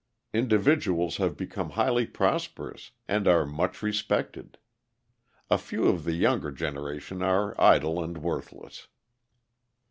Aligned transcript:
Individuals 0.33 1.17
have 1.17 1.37
become 1.37 1.69
highly 1.77 2.07
prosperous 2.07 2.89
and 3.07 3.27
are 3.27 3.45
much 3.45 3.83
respected. 3.83 4.57
A 5.47 5.59
few 5.59 5.85
of 5.89 6.05
the 6.05 6.13
younger 6.15 6.51
generation 6.51 7.21
are 7.21 7.53
idle 7.61 8.03
and 8.03 8.17
worthless. 8.17 8.87